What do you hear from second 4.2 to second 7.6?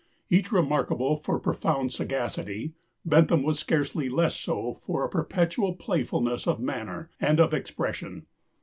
so for a perpetual playfulness of manner and of